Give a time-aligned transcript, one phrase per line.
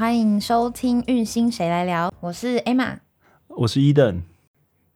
[0.00, 3.00] 欢迎收听运星谁来聊，我是 Emma，
[3.48, 4.22] 我是伊登。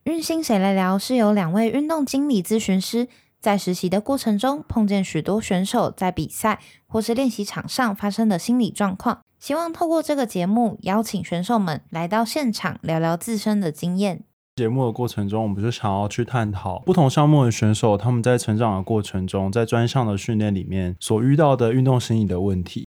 [0.04, 3.06] 运星谁来聊是由两位运动经理咨询师
[3.38, 14.24] 在实习的过程中碰见许多选手在比赛或是练习场上发生的心理状况，希望透过这个节目邀请选手们来到现场聊聊自身的经验。
[14.56, 22.86] 节目的过程中，我们就想要去探讨不同项目的选手他们在成长的过程中，在专项的训练里面所遇到的运动心理的问题。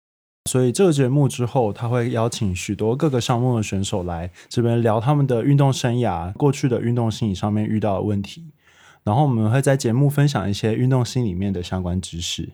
[0.48, 8.52] 所以这个节目之后，他会邀请许多各个项目的选手来这边聊他们的运动生涯、过去的运动心理上面遇到的问题。
[9.04, 12.52] 然后我们会在节目分享一些运动心里面的相关知识。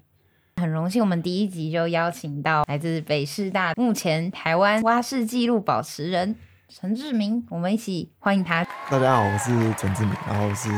[0.57, 6.35] 很荣幸，我们第一集就邀请到来自北师大目前台湾蛙式纪录保持人。
[6.69, 8.65] 陈志明，我们一起欢迎他。
[8.91, 10.69] 大家好，我是陈志明，然后是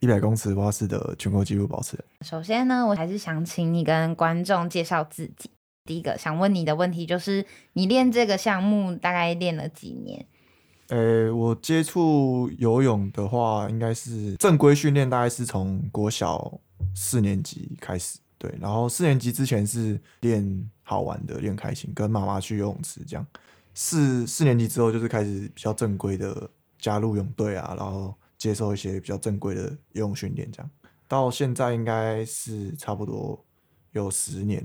[0.00, 2.04] 一百公尺蛙式的全国纪录保持人。
[2.20, 5.50] 首先呢，我还是想请你跟观众介绍自己。
[5.86, 10.26] 第一个想问你的问题就是，你练这个项目大概练了几年？
[10.88, 16.60] 呃，我接触游泳的话，应该是正规训练，大概是从国小
[16.94, 18.18] 四年级开始。
[18.38, 23.26] 对，然后四年级之前是练好玩的，练开心，跟妈妈去游泳池这样。
[23.74, 26.48] 四四年级之后就是开始比较正规的
[26.78, 30.70] 加入泳队啊，然后接受一些比较正规的游泳训练，这样
[31.08, 33.42] 到现在应该是差不多
[33.92, 34.64] 有十年。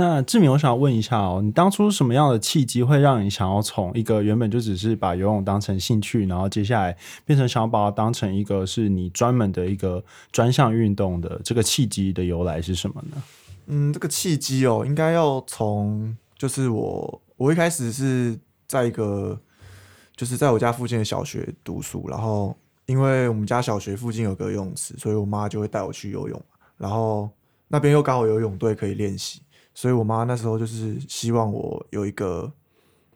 [0.00, 13.22] 那志明，我想问一下哦，你当初什么样的契机会让你想要从一个原本就只是把游泳当成兴趣，然后接下来变成想要把它当成一个是你专门的一个专项运动的这个契机的由来是什么呢？
[13.66, 17.20] 嗯，这个契机哦，应该要从就是我。
[17.36, 19.40] 我一开始是在一个，
[20.16, 26.40] 就是在我家附近的小学读书，然后因为我们家小学附近有个游泳池，所以我妈就会带我去游泳，
[26.76, 27.30] 然后
[27.68, 29.40] 那边又刚好有泳队可以练习，
[29.78, 32.52] 所以我妈那时候就是希望我有一个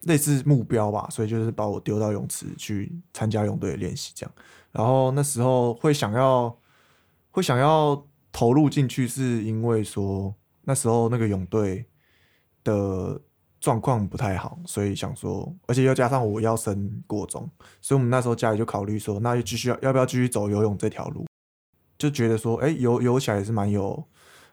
[0.03, 4.33] 类似目标吧，所以就是把我丢到泳池去参加泳队练习这样，
[4.71, 6.57] 然后那时候会想要
[7.33, 11.85] 会想要投入进去，是因为说那时候那个泳队
[12.63, 13.21] 的。
[13.63, 17.49] 状况不太好，所以想说，而且又加上我要升国中，
[17.81, 21.25] 所以我们那时候家里就考虑说，那就继续要要不要继续走游泳这条路，
[21.97, 24.05] 就觉得说，哎，游游起来也是蛮有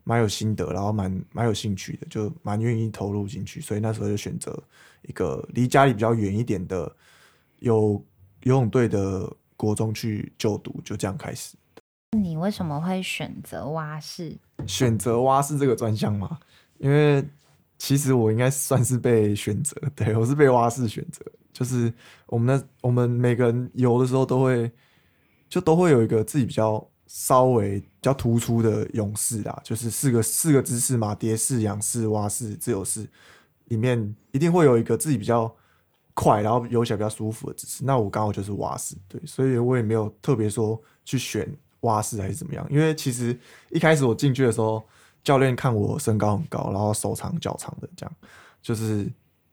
[0.09, 4.52] 蛮有心得，然后蛮蛮有兴趣的，就蛮愿意投入进去，所以那时候就选择
[5.03, 6.92] 一个离家里比较远一点的
[7.59, 8.03] 有
[8.42, 11.56] 游泳队的国中去就读，就这样开始。
[12.18, 14.36] 你为什么会选择蛙式？
[14.66, 16.40] 选择蛙式这个专项吗？
[16.80, 17.24] 因为。
[17.81, 21.26] 其实我应该算是被选择，对我是被蛙式选择。
[21.53, 21.94] 就是
[22.26, 24.70] 我们那我们每个人游的时候都会，
[25.47, 33.06] 就都会有一个自己比较稍微比较突出的勇士啦，就是四个四个姿势嘛，蝶式、仰式、蛙式、自由式，
[33.66, 35.53] 里面一定会有一个自己比较
[36.14, 37.84] 快，然后游起来比较舒服的姿势。
[37.84, 43.38] 那我刚好就是蛙式，对，所以我也没有特别说去选蛙式还是怎么样，因为其实
[43.72, 44.81] 一开始我进去的时候。
[45.22, 48.16] 教练看我身高很高，然后手长脚长的，这样
[48.62, 49.06] 就是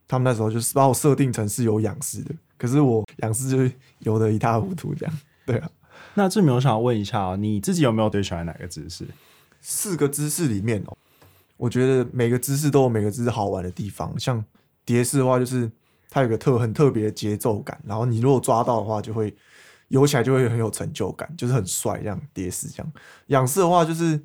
[0.07, 5.69] 他们那时候就是把我设定成是有仰视的，可是我仰视就游的一塌糊涂，这样对啊。
[6.15, 9.07] 那志明，我想问一下啊你自己有没有最喜欢哪个姿势？
[9.61, 10.97] 四个姿势里面哦，
[11.57, 14.13] 我觉得每个姿势都有每个姿势好玩的地方。
[14.19, 14.45] 像
[14.85, 15.71] 蝶式的话，就是
[16.09, 19.35] 它有个特很特别的节奏感，然后你如果抓到的话，就会
[19.89, 22.21] 游起来就会很有成就感，就是很帅这样。
[22.33, 22.93] 蝶式这样，
[23.27, 24.21] 仰视的话就是。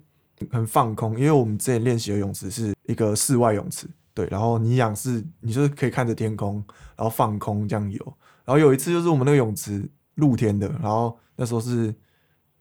[0.52, 6.56] 很放空，因为我们之前练习的泳池是一个室外泳池，对，然后你仰视，你就是可以看着天空，
[6.96, 8.14] 然后放空这样游。
[8.44, 11.92] 然后有一次就是我们那个泳池露天的，然后那时候是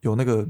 [0.01, 0.49] 有那个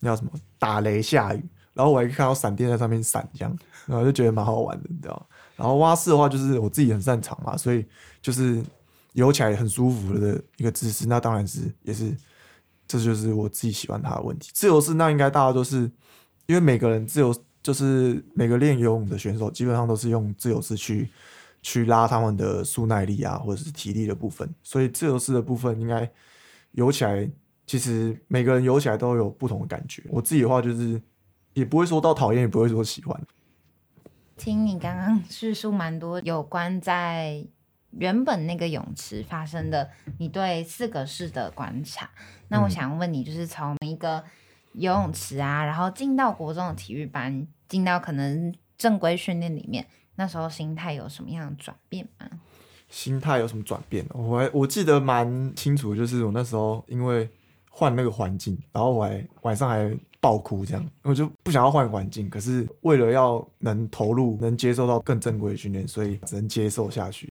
[0.00, 1.42] 那叫什么打雷下雨，
[1.72, 5.28] 然后我还看到闪电在上面闪，这样，然后就觉得蛮好玩的，你知道。
[5.56, 7.86] 然后蛙式的话就是我自己很擅长嘛，所以
[8.20, 8.60] 就是
[9.12, 12.16] 游起来很舒服的一个姿势，那当然是也是
[12.88, 14.50] 这就是我自己喜欢它的问题。
[14.52, 15.90] 自由式那应该大家都是。
[16.46, 21.08] 因为每个人自由就是每个练游泳的选手，基本上都是用自由式去
[21.62, 26.10] 去拉他们的速耐力啊，或者是体力的部分，所以自由式的部分应该
[26.72, 27.30] 游起来，
[27.72, 30.02] 其实每个人游起来都有不同的感觉。
[30.10, 31.00] 我自己的话就是
[31.54, 33.18] 也不会说到讨厌，也不会说喜欢。
[34.36, 37.42] 听你刚刚叙述蛮多有关在
[37.92, 42.10] 原本那个泳池发生的，你对四个式的观察，
[42.48, 44.22] 那我想问你，就是从一个。
[44.74, 49.86] 游泳池啊，然后进到国中的体育班，进到可能正规训练里面，
[50.16, 52.26] 那时候心态有什么样的转变吗？
[52.88, 54.02] 心态有什么转变？
[54.14, 57.28] 我还我记得蛮清楚，就是我那时候因为
[57.74, 67.32] 换那个环境，然后我还晚上还爆哭这样，我就不想要换环境，可是为了要能投入，能接受到更正规的训练，所以只能接受下去。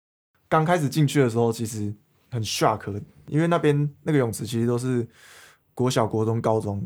[0.48, 1.92] 刚开始进去的时候，其实
[2.30, 5.06] 很 shock，因为那边那个泳池其实都是
[5.74, 6.82] 国小、国中、高中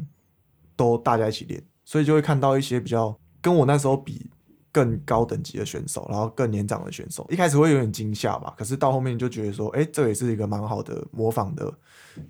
[0.75, 4.31] 都大家一起练，所以就会看到一些比较跟我那时候比
[4.71, 7.27] 更高等级的选手，然后更年长的选手。
[7.30, 11.71] 一开始会有点惊吓吧，可是到后面就觉得说，哎，这也是一个蛮好的模仿的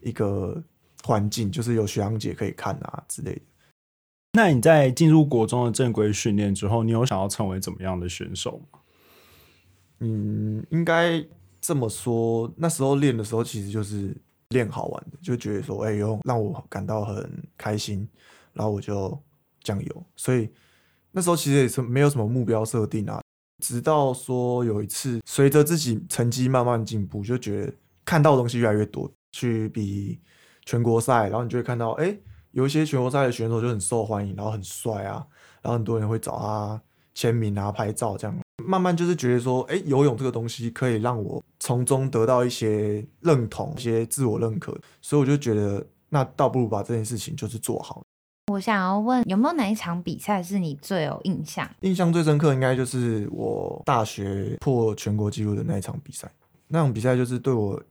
[0.01, 0.61] 一个
[1.03, 3.41] 环境，就是有学长姐可以看啊之类的。
[4.33, 8.79] 那你在进入国中的正规训练之后，你有想要成为怎么样的选手吗？
[9.99, 11.23] 嗯，应该
[11.59, 12.51] 这么说。
[12.55, 14.15] 那时候练的时候，其实就是
[14.49, 18.07] 练好玩的，就觉得说，哎呦，让我感到很开心，
[18.53, 19.21] 然后我就
[19.63, 20.05] 酱油。
[20.15, 20.49] 所以
[21.11, 23.21] 那时候其实也是没有什么目标设定啊。
[23.63, 30.19] 直到说有一次，随着自己成绩慢慢进步，就觉得看到的东西越来越多，去比
[30.65, 32.17] 全国赛，然后你就会看到，哎，
[32.51, 35.25] 有一些全国赛的选手就很受欢迎，然后很帅啊，
[35.61, 36.81] 然后很多人会找他
[37.13, 38.37] 签名啊、拍照这样。
[38.63, 48.03] 慢慢就是觉得说，哎，游泳这个东西可以让我从中得到一些认同、一些自我认可，所以我就觉得，那倒不如把这件事情就是做好。
[48.51, 51.67] 我想要问，有没有哪一场比赛是你最有印象？
[51.79, 56.29] 印象最深刻应该就是我大学破全国纪录的那一场比赛。
[56.67, 57.81] 那场比赛就是对我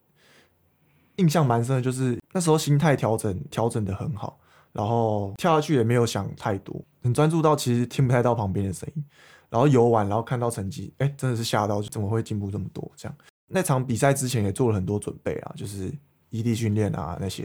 [1.16, 4.38] 印象蛮深的，就是那时候心态调整调整的很好，
[4.72, 9.04] 然后跳下去也没有想太多，很专注到其实听不太到旁边的声音。
[9.48, 12.88] 然后游完，然后看到成绩，哎，真的是吓到，怎么会进步这么多？
[12.96, 13.16] 这样
[13.48, 15.92] 那场比赛之前也做了很多准备啊，就是
[16.28, 17.42] 异地训练啊那些，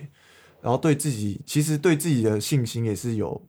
[0.62, 3.42] 然后对自己其实对自己的信心也是有，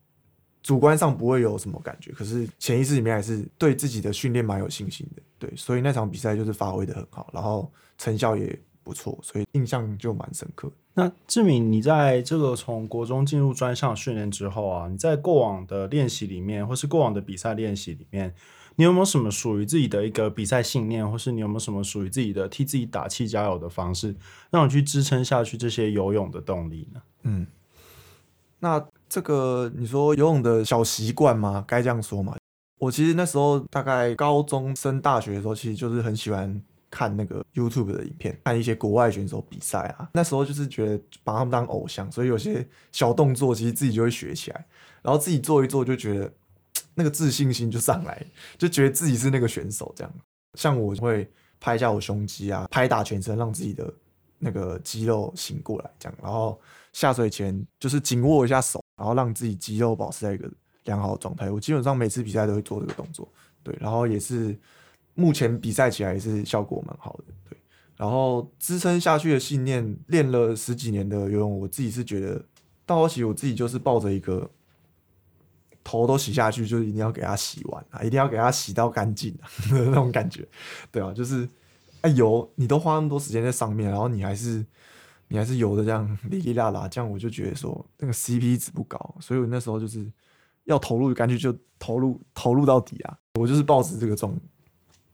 [0.62, 5.22] 主观上不会有什么感觉，可是潜意识里面还是对自己的训练蛮有信心的。
[5.38, 10.70] 对，所以那场比赛就是发挥的很好，然后成效也不错，所以印象就蛮深刻。
[10.94, 18.32] 那志敏，你在这个从国中进入专项训练之后啊，你在过往的练习里面，或是过往的比赛练习里面，
[18.76, 24.14] 你有没有什么属于自己的一个比赛信念，或是你有没有什么属于自己的替自己打气加油的方式，
[24.50, 27.02] 让你去支撑下去这些游泳的动力呢？
[27.24, 27.44] 嗯，
[28.60, 31.64] 那这个你说游泳的小习惯吗？
[31.66, 32.36] 该这样说吗？
[32.78, 36.62] 我其实那时候大概高中升大学的时候，其实就是很喜欢。
[36.96, 44.66] 看那个 YouTube 的影片，看一些国外选手比赛啊，那时候就是觉得把他们当偶像，所以有些小动作其实自己就会学起来，
[45.02, 46.32] 然后自己做一做就觉得
[46.96, 48.26] 那个自信心就上来，
[48.56, 50.10] 就觉得自己是那个选手这样。
[50.54, 53.92] 像我会拍一下我胸肌啊，拍打全身，让自己的
[54.38, 56.58] 那个肌肉醒过来这样，然后
[56.94, 60.50] 下水前就是紧握一下手，然后让自己肌肉保持在一个
[60.84, 61.50] 良好的状态。
[61.50, 63.30] 我基本上每次比赛都会做这个动作，
[63.62, 64.58] 对，然后也是。
[65.16, 67.58] 目前比赛起来也是效果蛮好的，对。
[67.96, 72.44] 然后支撑下去的信念，练了十几年的游泳，我自己是觉得，
[72.84, 74.50] 到后期我自己就是抱着一个
[75.82, 79.34] 头都洗下去，就是一定要给它洗完啊，一定要给它洗到干净
[79.70, 80.46] 的那种感觉，
[80.92, 81.48] 对啊，就是
[82.02, 84.62] 哎游你都花那么多时间在上面，然后你还是
[85.28, 90.06] 你还是游的这样哩哩啦啦，这样我就觉得说那个 CP 值不高，所以我那时候就是
[90.64, 94.38] 要投入，干脆就投入投入到底啊，我就是抱着这个状。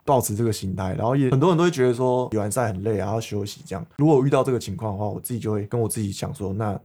[0.05, 3.87] 保持这个心态，然后也很多人都会觉得说比完赛很累啊，要休息这样。
[3.97, 6.79] 如果遇到这个情况的话，我自己就会跟我自己讲说，那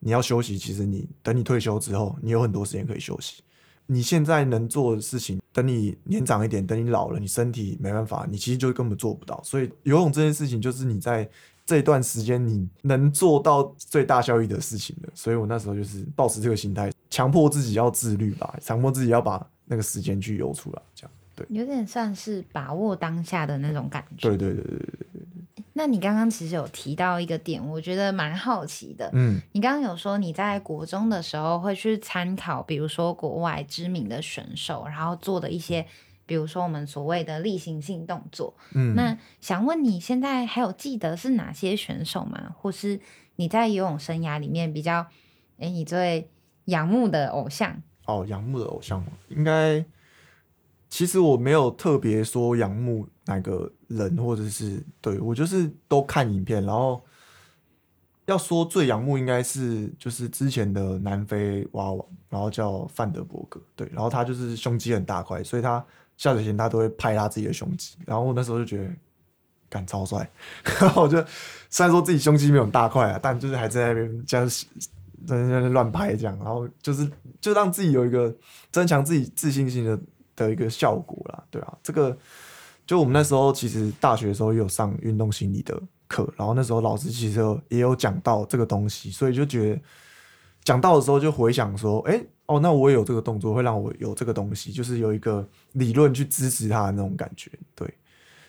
[0.00, 3.42] 你要休息，其实你等你退休之后，你有很多时间可以休息。
[3.86, 9.38] 你现在能做的事情，等你年长一点，等你老了，你身体没办法，你其实就根本做不到。
[9.44, 11.28] 所以游泳这件事情，就是你在
[11.66, 15.10] 这一段时间你能做到最大效益的事情了。
[15.14, 21.10] 所以我那时候就是保持这个心态，强迫自己要自律吧，强迫自己要把那个时间去游出来，这样。
[21.48, 24.28] 有点算是把握当下的那种感觉。
[24.28, 29.10] 对对对对对对那你刚刚其实有提到一个点，我觉得蛮好奇的。
[29.12, 35.84] 嗯，你刚刚有说你在国中的时候会去参考，比如说国外知名的选手，然后做的一些，
[36.26, 38.54] 比如说我们所谓的例行性动作。
[38.72, 42.54] 嗯，那想问你现在还有记得是哪些选手吗？
[42.56, 43.00] 或是
[43.34, 45.04] 你在游泳生涯里面比较，
[45.58, 46.30] 哎，你最
[46.66, 47.82] 仰慕的偶像？
[48.06, 49.84] 哦，仰慕的偶像应该。
[50.94, 57.04] 其实我没有特别说仰慕哪个人，或者是对我就是都看影片，然后
[58.26, 65.84] 要说最仰慕应该是就是之前的南非蛙王，然后叫范德伯格，对，然后他就是胸肌很大块，所以他
[66.16, 68.88] 下水前他都会拍他自己的胸肌，然后我那时候就觉得
[69.68, 70.30] 感超帅，
[70.80, 71.16] 然后我就
[71.70, 74.48] 虽然说自己胸肌没有大块啊，但就是还在那边这样
[75.26, 77.10] 在那边乱拍这样，然后就是
[77.40, 78.32] 就让自己有一个
[78.70, 79.98] 增强自己自信心的。
[80.36, 82.16] 的一个效果啦，对啊，这个
[82.86, 89.80] 就我们那时候其实大学的时候也有上运动心理的课，然后那时候老师其实也有讲到这个东西，所以就觉得
[90.62, 97.92] 讲到的时候就回想说，哎，哦，那我也有这个动作，会让我有这个东西，就是有一个理论去支持它的那种感觉，对，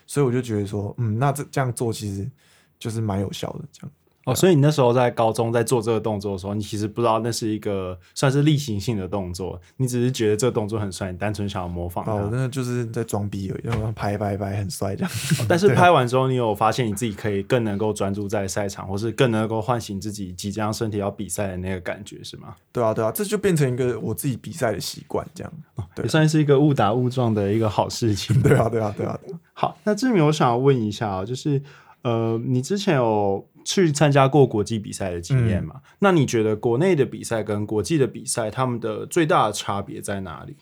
[0.06, 2.30] 所以我就觉得说，嗯，那这这样做其实
[2.78, 3.92] 就是蛮有效的，这样。
[4.26, 12.12] 哦，所以你那时候在高中在做这个动作的时候，你其实不知道那是一个算是例行性的动作，你只是觉得这个动作很帅，你单纯想要模仿它。
[12.12, 15.12] 哦，那就是在装逼而已，然后拍拍拍很帅这样。
[15.48, 22.56] 但是 拍完之后，你有发现你自己可以更能够专注在赛场，或是更能够唤醒自己即将身体要比赛的那个感觉，是吗？
[22.72, 25.52] 对啊，对啊，这就变成一个我自己比赛的习惯，这样。
[25.94, 28.38] 对也，算是一个误打误撞的一个好事情。
[28.42, 29.16] 对啊，对啊，对啊。
[29.24, 31.62] 对啊好，那志明，我想要问一下啊，就是
[32.02, 35.82] 呃，你之前有去参加过国际比赛的经验嘛？
[35.98, 40.54] 那你觉得国内的比赛跟国际的比赛，他们的最大的差别在哪里？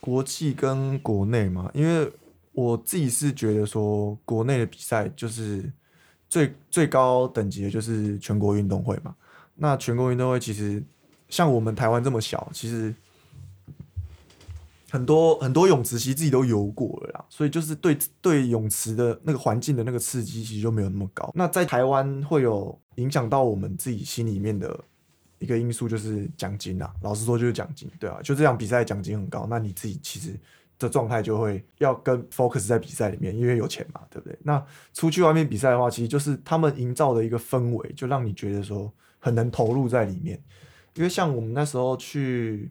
[0.00, 2.12] 国际跟国内嘛，因为
[2.52, 5.64] 我自己是觉得说，国内的比赛就是
[6.28, 9.14] 最最高等级的就是全国运动会嘛。
[9.56, 10.82] 那全国运动会其实
[11.30, 12.94] 像我们台湾这么小，其实
[14.90, 21.30] 很多很多泳池其实自己都游过了啦，所以就是对对泳池的那个环境的那个刺激其实就没有那么高。
[21.34, 24.78] 那在台湾会有影响到我们自己心里面的
[25.38, 30.38] 一个因素就是奖金啊，老实说就是奖金，对啊，就这场比赛奖金很高，那你自己其实
[30.78, 34.36] 的状态就会要跟 focus 在比赛里面，因为有钱嘛，对不对？
[34.42, 40.42] 那出去外面比赛的话，其实就是他们营造的一个氛围，就让你觉得说很能投入在里面。
[40.94, 42.70] 因为像我们那时候去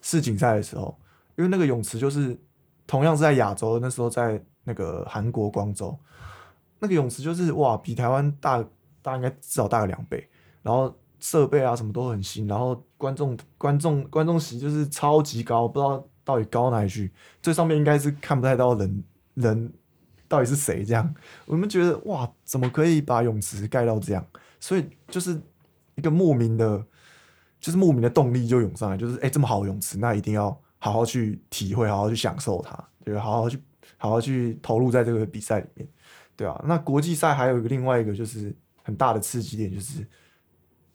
[0.00, 0.96] 世锦赛的时候，
[1.40, 2.38] 因为那个泳池就是
[2.86, 5.98] 同样是在亚洲，那时候在那个韩国光州，
[6.78, 8.62] 那个泳池就是哇，比台湾大
[9.00, 10.28] 大应该至少大个两倍，
[10.60, 19.72] 然后设备啊什么都很新，然后观众观众观众席就是超级高，不知道到底高哪里去，最上面应该是看不太到人人
[20.28, 21.14] 到底是谁这样，
[21.46, 24.22] 我们觉得哇，怎么可以把泳池盖到这样？
[24.60, 25.40] 所以就是
[25.94, 26.84] 一个莫名的，
[27.58, 33.62] 就是莫名的动力就涌上来，就是哎、这么好的泳池，那一定要好好去体会，好好去享受它，对，好好去
[33.96, 35.88] 好好去投入在这个比赛里面，
[36.34, 36.60] 对啊。
[36.66, 40.04] 那国际赛还有一个另外一个就是很大的刺激点，就是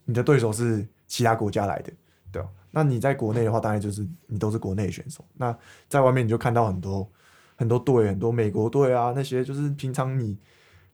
[0.04, 1.94] 你的对手是其他国家来的，
[2.32, 5.24] 对、那你在国内的话，当然就是你都是国内选手。
[5.36, 5.56] 那
[5.88, 7.10] 在外面你就看到很多
[7.56, 10.38] 很多队，很多美国队啊，那些就是平常你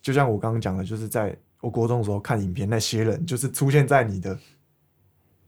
[0.01, 4.37] 就像我刚刚讲的，就是在我国中的时候看影片，那些人就是出现在你的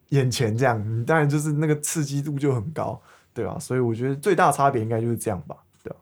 [0.09, 3.01] 眼前这样，你当然就是那个刺激度就很高，
[3.34, 5.98] 对啊、所以我觉得最大的差别应该就是这样吧，对啊、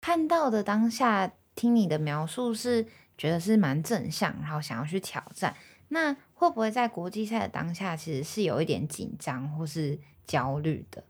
[0.00, 2.86] 看到的当下，听你的描述是
[3.16, 5.56] 觉得是蛮正向，然后想要去挑战。
[5.88, 11.02] 那会不会在国际赛的当下，其实是有一点紧张或是焦虑的？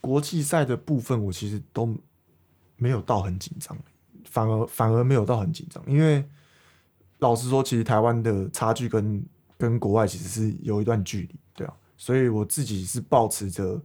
[0.00, 1.96] 国际赛的部分，我其实都
[2.76, 3.76] 没有到很紧张，
[4.26, 6.24] 反而反而没有到很紧张，因为
[7.18, 9.24] 老实说，其实台湾的差距跟
[9.56, 13.80] 跟国外其实是有一段距离，对啊，所以我自己是保持着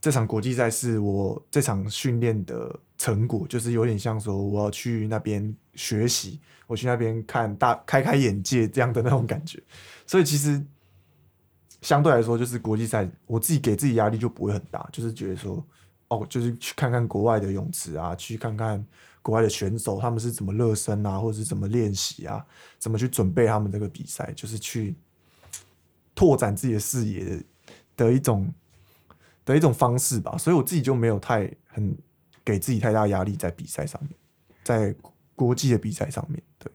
[0.00, 9.62] 这场国际赛是我这场训练的成果，就是有点像说我要去那边学习，我去那边看大开开眼界这样的那种感觉，
[10.06, 10.64] 所以其实
[11.82, 15.62] 相对来说，就是国际赛，我自己给自己压力就不会很大，就是觉得说，
[16.08, 18.84] 哦，就是去看看国外的泳池啊，去看看
[19.20, 22.42] 国外的选手他们是怎么热身啊，或者是怎么练习啊，
[22.78, 24.94] 怎么去准备他们这个比赛，就是去
[26.14, 27.42] 拓展自己的视野
[27.96, 28.50] 的一种
[29.50, 30.36] 的一种方式吧。
[30.38, 31.96] 所以我自己就没有太很
[32.44, 34.12] 给自己太大压力在比赛上面，
[34.64, 34.94] 在
[35.34, 36.70] 国际的比赛上面，对。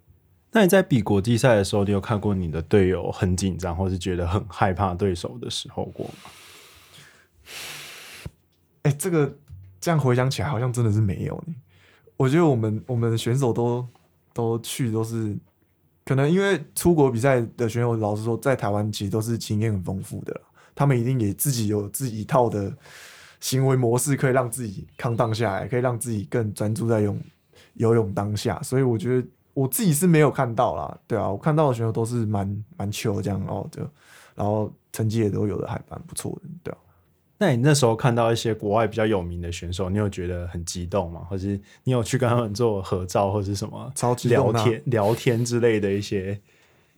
[0.52, 6.14] 那你在比国际赛的时候，你有看过你的队友很紧张，或是觉得很害怕对手的时候过吗？
[8.84, 9.38] 哎、这个
[9.82, 11.54] 这样回想起来，好像真的是没有呢。
[12.16, 13.86] 我觉得我们我们的选手都
[14.32, 15.36] 都去都是，
[16.06, 20.42] 可能因为出国比赛的选手，老实说，在台湾其实都是经验很丰富的啦，
[20.76, 22.72] 他们一定也自己有自己一套的
[23.40, 27.20] 行为模式，可以让自己康荡下来，可以让自己更专注在泳
[27.76, 28.62] 游泳当下。
[28.62, 33.82] 所以我觉得我自己是没有看到啦，对啊，我看到的选手都是蛮蛮球这样哦，就
[34.36, 36.78] 然后成绩也都有的还蛮不错的，对啊。
[37.38, 41.22] 那你那时候看到一些国外比较有名的选手，你有觉得很激动吗？
[41.30, 46.40] 或是你有去跟他们做合照，或是什么超激动的啊聊天、聊天之类的一些？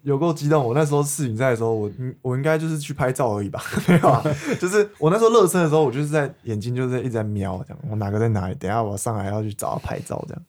[0.08, 0.66] 有够激动！
[0.66, 4.24] 我那时候世锦赛的时候，我嗯我应该就是去拍照而已吧， 没有啊，
[4.58, 10.44] 就是我那时候热身的时候，我就是在眼睛就是一直在瞄，这样我哪个在哪里，等下我上来要去找他拍照，这样，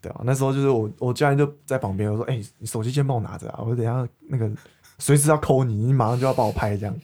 [0.00, 4.50] 对啊，那时候就是我我家人就在旁边，我说，哎、你手机先帮我拿着啊，我等下那个
[4.98, 6.96] 随时要扣你，你马上就要帮我拍，这样，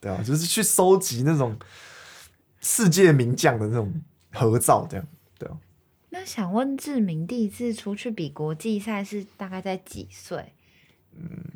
[0.00, 1.54] 对啊，就是去收集那种
[2.62, 3.92] 世界名将的那种
[4.32, 5.06] 合照，这样，
[5.38, 5.54] 对啊，
[6.08, 10.54] 那想问志明，第一次出去比国际赛是大概在几岁？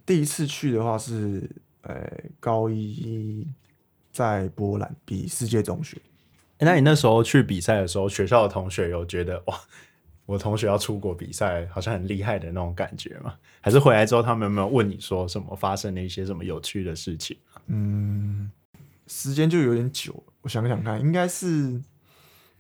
[0.07, 1.49] 第一次去的话是，
[1.83, 3.47] 呃，高一
[4.13, 5.97] 在波兰比世界中学。
[6.59, 9.61] 诶那你那时候去比赛的时候，学校的同学有觉得哇，
[10.25, 13.35] 我同学要出国比赛，好像很厉害的那种感觉吗？
[13.61, 17.37] 还是回来之后，他们有没有问你说什么发生了一些什么有趣的事情？
[17.67, 18.51] 嗯，
[19.07, 21.49] 时间就有点久，我想想看，应该是，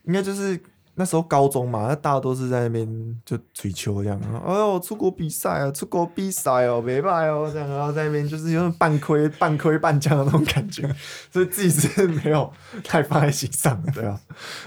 [0.02, 0.60] 应该就是
[0.96, 10.88] 那时候高中嘛，那大家都是在那边就追求这样，哎呦，出国比赛啊，出国比赛哦，没败哦，这样，然后在那边就是有种半亏半亏半降的那种感觉，
[11.30, 14.20] 所以自己是没有太放在心上的，对啊，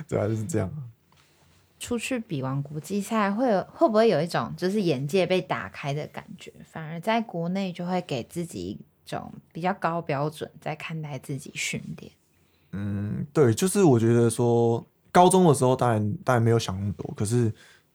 [0.07, 0.71] 对啊，就是这样。
[1.79, 6.51] 出去比完国际赛，会有会不会有一种就是眼界被打开的感觉？
[6.65, 12.11] 反而在国内就会给自己一种比较高标准在看待自己训练。
[12.71, 14.83] 嗯，对，就是我觉得说，
[15.17, 17.51] 高中的时候当然当然没有想那么多，可是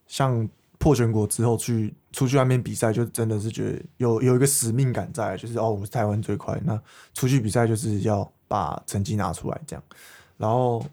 [0.08, 0.48] 像
[0.78, 6.76] 破全国之后去出去外面比赛，就真的是觉得有有一个使命感在，就是哦，我是台湾最快，那
[7.14, 9.82] 出去比赛就是要把成绩拿出来这样。
[10.36, 10.84] 然后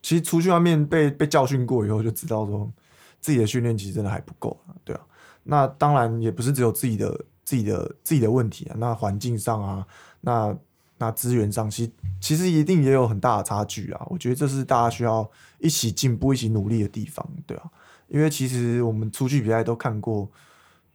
[0.00, 2.72] 其实出去外面被被教训过以后，就知道说
[3.20, 5.02] 自己的训练其实真的还不够，对啊。
[5.42, 9.86] 那当然也不是只有自己的自己的自己的问题啊，那环境上啊，
[10.22, 10.56] 那
[10.98, 14.06] 那资源上，其其实一定也有很大的差距啊。
[14.10, 17.70] 我觉得这是大家需要一起进步、一起努力的地方，对啊。
[18.08, 20.30] 因为其实我们出去比赛都看过，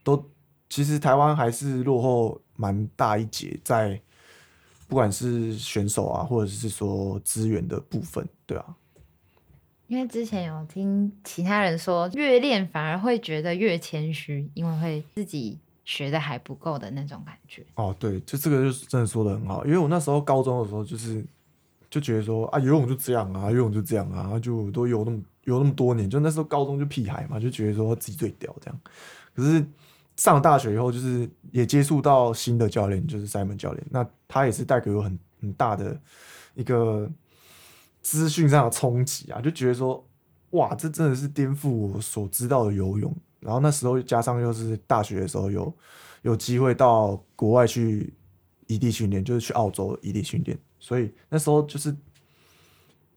[0.02, 0.30] 都
[0.68, 4.00] 其实台湾还是落后蛮大一截，在
[4.88, 8.76] 不管是选手啊，或者是说资源的部分，对啊。
[9.88, 15.58] 因为之前有听其他人说，越练反而会觉得越谦虚，因为会自己
[15.90, 17.66] 学的还不够的那种感觉。
[17.74, 21.26] 哦，对，就这个就是真的说的很好，因为我那时候高中的时候就是
[21.90, 28.80] 就觉得说啊，游泳就这样啊，游泳就这样啊，就都游那么游那么多年，就那时候高中就屁孩嘛，就觉得说自己最屌这样。
[29.34, 29.66] 可是
[30.14, 36.00] 上了大学以后，就是也接触到新的教练，就是 Simon 教练，那他也是带给我很很大的
[36.54, 37.10] 一个
[38.00, 40.06] 资讯上的冲击啊，就觉得说
[40.50, 43.12] 哇，这真的是颠覆我所知道的游泳。
[43.40, 45.74] 然后那时候加上又是大学的时候有
[46.22, 48.14] 有机会到国外去
[48.66, 51.96] 异地训练，就是去澳洲异地训练，所以那时候就是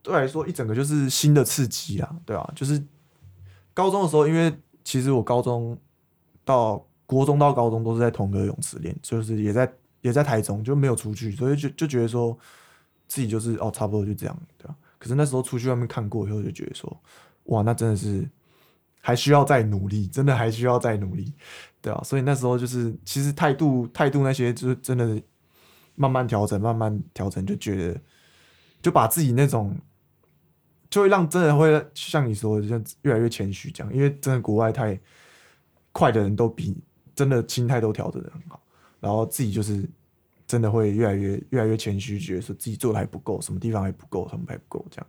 [0.02, 2.82] 对来说一整个就是新的刺激啊，对啊，就是
[3.72, 5.78] 高中的时候，因为其实我高中
[6.44, 12.36] 到国中到高中都是在同个泳池练，就是也在也在台中，就没有出去，所以就就觉得说
[13.06, 17.00] 自己就是哦，差不多就这样，对吧、可是那时候出去外面看过以后，就觉得说
[17.44, 18.28] 哇，那真的是
[19.06, 21.34] 还需要再努力，真的还需要再努力，
[21.82, 25.20] 对啊，所以那时候就是其实态度态度那些就是真的
[25.94, 28.00] 慢慢调整，慢慢调整，就觉得
[28.80, 29.76] 就把自己那种
[30.88, 34.98] 就会让真的会像你说的，像越来越谦虚这样，因为真的国外太
[35.92, 36.74] 快的人都比
[37.14, 38.58] 真的心态都调整的很好，
[39.00, 39.86] 然后自己就是
[40.46, 45.06] 真的会越来越越来越谦虚，觉得说自己做的还不够，什么地方还不够，什么还不够这样，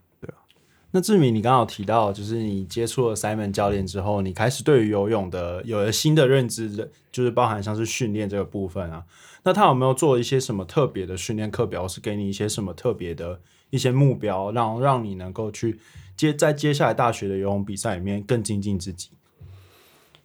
[0.95, 9.03] 那志明，你刚刚有提到，就是你接触了 Simon 教练之后，你开始对于游泳的有了新的认知，就是包含像是训练这个部分啊。
[9.43, 15.77] 那他有没有做一些什么特别的训练课表，是给你一些什么特别的一些目标，让让你能够去
[16.15, 19.09] 接在接下来大学的游泳比赛里面更精进自己？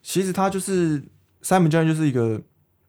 [0.04, 1.02] 其实他就是
[1.42, 2.40] Simon 教练，就是一个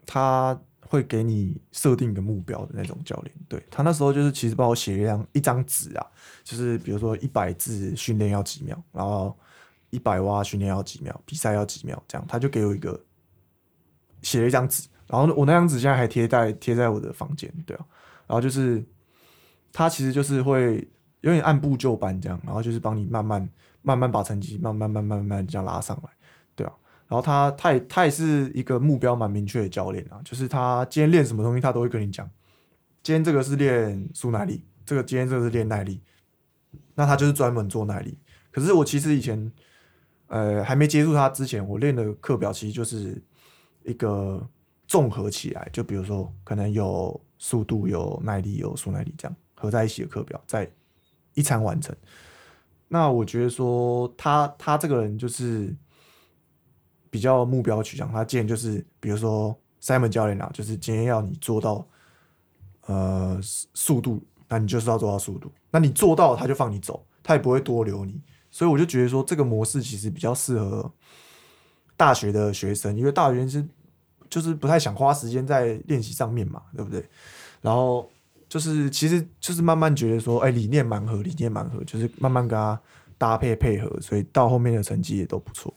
[0.06, 0.62] 他
[0.92, 3.34] 会给你设定一个目标的那种教练。
[3.48, 6.06] 对他那时候就是其实帮我写一张一张纸啊，
[6.44, 9.34] 就是比如说一百字训练要几秒，然后
[9.90, 13.02] 一百蛙训练要几秒，比赛要几秒，这样他就给我一个
[14.22, 17.86] 写了一张纸，然后我那张纸现在还贴在贴在我的房间，对啊，
[18.28, 18.84] 然后就是
[19.72, 20.86] 他其实就是会
[21.22, 23.50] 有点按部就班这样，然后就是帮你慢慢
[23.82, 26.10] 慢慢把成绩慢慢慢慢慢慢这样拉上来，
[27.12, 32.26] 然后他他也他也是一个目标蛮明确的教练啊，就是他今天练什么东西，他都会跟你讲。
[33.04, 36.00] 今天这个是练速耐力，这个今天这个是练耐力，
[36.96, 38.18] 那他就是专门做耐力。
[38.50, 39.52] 可是我其实以前
[40.28, 43.22] 呃还没接触他之前，我练的课表其实就是
[43.84, 44.48] 一个
[44.88, 50.72] 综合起来，就比如说可能有速度、有耐力、有速耐力这样合在一起的课表，在
[51.34, 51.94] 一餐完成。
[52.88, 55.76] 那我觉得说他他这个人就是
[57.12, 61.86] 比较目标取向，他建议就是比如说 Simon 教练啊，就是今天要你做到
[62.88, 68.20] 呃速度，那你就是要做到速度，那你做到他就放你走，他也不会多留你。
[68.50, 70.92] 所以我就觉得说这个模式其实比较适合
[71.96, 73.66] 大学的学生，因为大学生是
[74.30, 77.06] 就是不太想花时间在练习上面嘛，对不对？
[77.62, 78.10] 然后
[78.50, 82.80] 就是其实就是慢慢觉得说，哎、理念蛮合，理念蛮合，就是慢慢跟他
[83.18, 85.74] 搭配配合，所以到后面的成绩也都不错。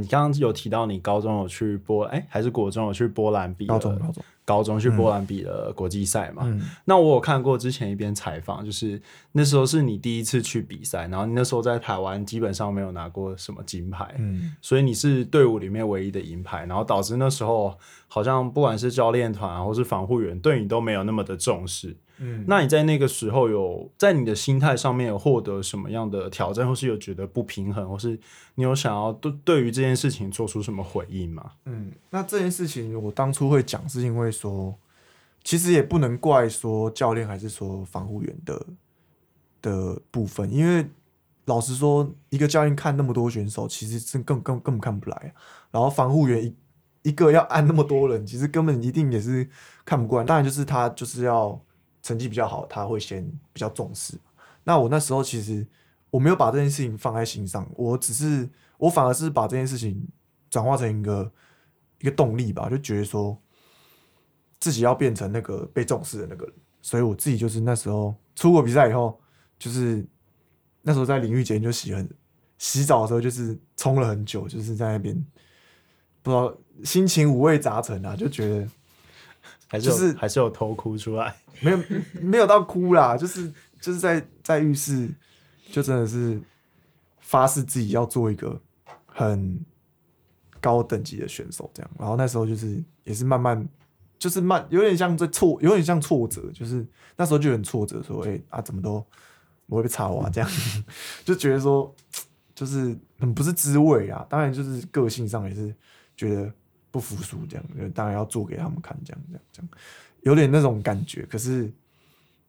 [0.00, 6.42] 你刚刚有提到你高中有去波，哎，还是国中有去波兰比了高中高中高中去波兰比的国际赛嘛。
[6.46, 17.78] 嗯那我有看过之前一篇采访，就是那时候是你第一次去比赛，然后你那时候在台湾基本上没有拿过什么金牌，嗯所以你是队伍里面唯一的银牌，然后导致那时候
[18.08, 21.96] 好像不管是教练团啊，或是防护员对你都没有那么的重视。
[22.18, 28.18] 嗯，那你在那个时候有在你的心态上面有获得什么样的挑战，或是有觉得不平衡，或是
[28.54, 31.52] 你有想要对对于这件事情做出什么回应吗？
[31.64, 34.74] 嗯，那这件事情我当初会讲，是因为说，
[35.42, 38.66] 其实也不能怪说教练还是说防护员的
[39.60, 40.86] 的部分，因为
[41.46, 45.34] 老实说，一个教练看那么多选手，其实是更更根本看不来。
[45.70, 46.54] 然后防护员一
[47.10, 49.46] 一个要按那么多人，其实根本一定也是
[49.84, 50.24] 看不惯。
[50.24, 51.60] 当然，就是他就是要
[52.04, 54.14] 成绩比较好，他会先比较重视。
[54.62, 55.66] 那我那时候其实
[56.10, 60.06] 我没有把这件事情放在心上，我只是我反而是把这件事情
[60.50, 61.32] 转化成一个
[62.00, 63.36] 一个动力吧，就觉得说
[64.60, 66.54] 自己要变成那个被重视的那个人。
[66.82, 69.18] 所以我自己就是那时候出国比赛以后，
[69.58, 70.06] 就是
[70.82, 72.06] 那时候在淋浴间就洗很
[72.58, 75.14] 洗澡的时候，就是冲了很久，就是在那边
[76.22, 78.68] 不知道心情五味杂陈啊，就觉得
[79.68, 81.34] 还是就是还是有偷哭出来？
[81.60, 81.78] 没有
[82.20, 85.08] 没有到哭啦，就是就是在在浴室，
[85.70, 86.40] 就真的是
[87.20, 88.60] 发誓自己要做一个
[89.06, 89.58] 很
[90.60, 91.90] 高等级的选手这样。
[91.98, 93.66] 然后那时候就是也是慢慢
[94.18, 99.04] 就是慢，有点像在挫，有点像挫折，就是那时候就很挫折，说哎、啊怎么都
[99.66, 100.50] 我会被插啊这样，
[101.24, 101.94] 就觉得说
[102.54, 104.26] 就是很不是滋味啊。
[104.28, 105.74] 当然就是个性上也是
[106.16, 106.52] 觉得
[106.94, 109.68] 不服输这样，就当然要做给他们看这样这样这样。
[110.22, 111.68] 有点那种感觉，可是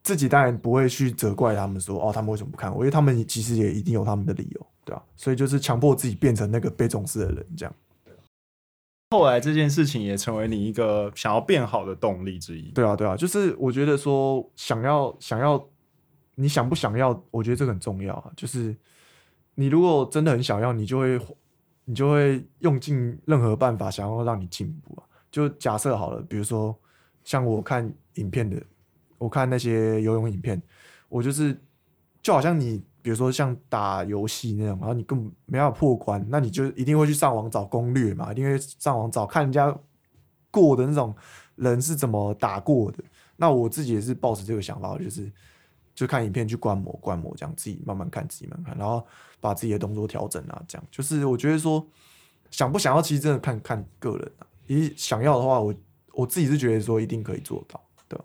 [0.03, 2.81] 自己当然不会去责怪他们说哦，他们为什么不看我？
[2.81, 7.75] 因为他们其实也一定有他们的理由，对吧、所以就是强迫自己变成那个被重视的人，这样。
[9.09, 12.69] 后来这件事情也成为你一个想要变好的动力之一。
[12.69, 15.67] 对啊，对啊，就是我觉得说想要想要，
[16.35, 17.19] 你想不想要？
[17.31, 18.31] 我觉得这个很重要啊。
[18.37, 18.75] 就是
[19.55, 21.19] 你如果真的很想要，你就会
[21.85, 25.07] 你就会用尽任何办法想要让你进步啊。
[25.31, 26.77] 就假设好了，比如说
[27.23, 28.61] 像我看影片的，
[29.17, 30.61] 我看那些游泳影片，
[31.09, 31.57] 我就是
[32.21, 39.77] 就好像你比如说像打游戏那种，然后你根本没办法破关，那你就一定会去上网找攻略嘛，一定会上网找看人家
[40.49, 41.13] 过的那种
[41.55, 43.03] 人是怎么打过的。
[43.35, 45.31] 那我自己也是抱持这个想法，就是
[45.95, 49.03] 就看影片去观摩观摩，这样自己慢慢看，自己慢慢看，然后
[49.39, 51.83] 把自己的动作调整啊，这样就是我觉得说
[52.51, 54.45] 想不想要，其实真的看看个人啊。
[54.67, 55.73] 一想要的话，我
[56.13, 58.19] 我自己是觉得说一定可以做到，对？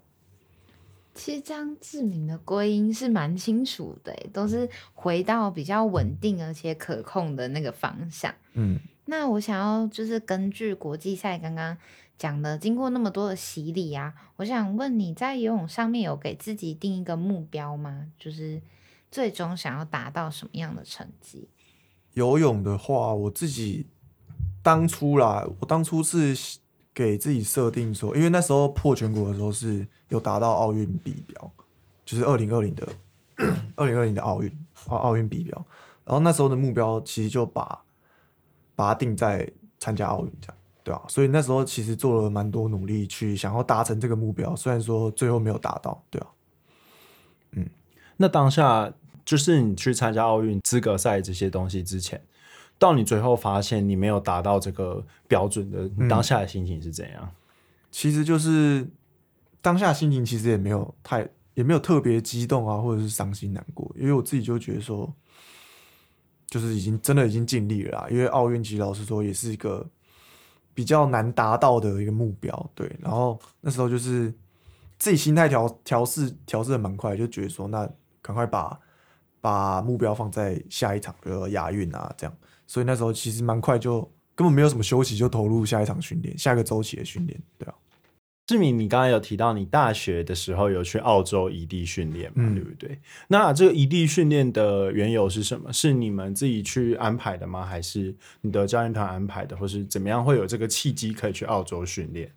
[1.15, 8.35] 其实张志明的归因是蛮清楚的欸，都是回到比较稳定而且可控的那个方向。
[8.55, 11.77] 嗯那我想要就是根据国际赛刚刚
[12.21, 18.09] 讲的，经过那么多的洗礼啊，我想问你在游泳上面有给自己定一个目标吗？
[18.19, 18.61] 就是
[19.11, 21.49] 最终想要达到什么样的成绩？
[22.13, 23.87] 游泳的话，我自己
[24.63, 26.59] 当初啦，我当初是
[26.93, 31.53] 给自己设定说，因为那时候破全国的时候是有达到奥运比标，
[32.05, 32.87] 就是二零二零的
[33.77, 35.57] 二零二零的奥运奥奥运比标，
[36.05, 37.83] 然后那时候的目标其实就把
[38.77, 46.27] 把它定在参加奥运这样，对啊，所以那时候其实做了蛮多努力去想要达成这个目标，虽然说最后没有达到，对啊，
[47.53, 47.69] 嗯
[48.17, 48.93] 那当下
[49.25, 52.23] 就是你去参加奥运资格赛这些东西之前，
[52.79, 57.31] 到你最后发现你没有达到这个标准的，你当下的心情是怎样？
[57.91, 58.89] 其实就是
[59.61, 65.13] 当下心情其实也没有太也没有特别激动啊，或者是伤心难过，因为我自己就觉得说，
[66.47, 68.07] 就是已经真的已经尽力了啦。
[68.11, 69.87] 因为奥运其实老实说也是一个
[70.75, 72.91] 比较难达到的一个目标，对。
[73.01, 74.33] 然后那时候就是
[74.99, 77.89] 自己心态调调试调试的蛮快，就觉得说那
[78.23, 78.79] 赶快把
[79.41, 82.37] 把目标放在下一场，比如亚运啊这样。
[82.67, 84.01] 所以那时候其实蛮快就
[84.35, 87.75] 根本没有什么休息，就投入下一场训练，下一个周期的训练，对啊。
[88.51, 92.99] 志明，你刚才有提到你大学的时候有去澳洲异地训练嘛，嗯对不对？
[93.29, 95.73] 那这个异地训练的缘由是什么？
[95.73, 97.65] 是你们自己去安排的吗？
[97.65, 102.29] 还是你的教练团安排的，或是怎么样会有这个契机可以去澳洲训练？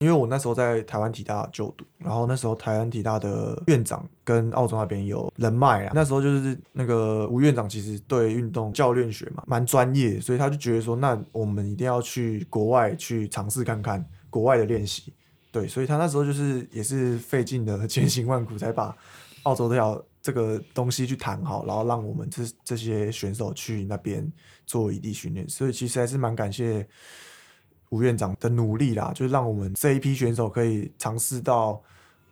[0.00, 15.12] 因为我那时候在台湾体大就读，然后那时候台湾体大的院长跟澳洲那边有人脉啊，那时候就是那个吴院长其实对运动教练学嘛蛮专业，所以他就觉得说，那我们一定要去国外去尝试看看国外的练习，
[15.52, 18.96] 对，所以他那时候就是也是费尽了千辛万苦才把
[19.44, 24.26] 澳洲这条这个东西去谈好，然后让我们这这些选手去那边
[24.66, 26.88] 做异地训练，所以其实还是蛮感谢。
[27.92, 31.78] 吴院长的努力啦，就是让我们这一批选手可以尝试到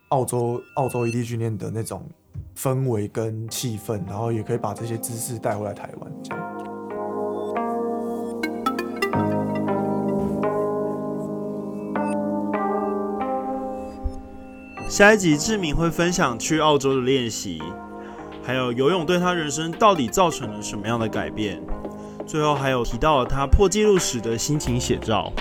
[0.08, 2.08] 澳洲澳洲异地训练的那种
[2.56, 6.40] 氛围跟气氛，然后也可以把这些知识带回来台湾，这样。
[14.90, 17.62] 下一集志明会分享去澳洲的练习，
[18.42, 21.62] 还有游泳对他人生到底造成了什么样的改变。
[22.26, 25.33] 最后还有提到了他破纪录时的心情写照。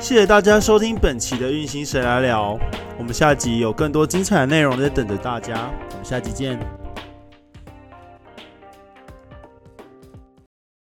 [0.00, 2.58] 谢谢大家收听本期的运行谁来聊，
[2.98, 6.81] 我们下集有更多精彩的内容在等着大家，我们下集见。